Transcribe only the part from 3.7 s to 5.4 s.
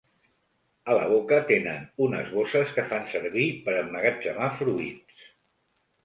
emmagatzemar fruits.